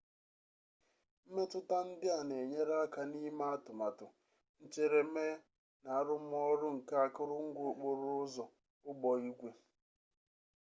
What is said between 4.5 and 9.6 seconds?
ncheremee na arụmọrụ nke akụrụngwa okporo ụzọ ụgbọ igwe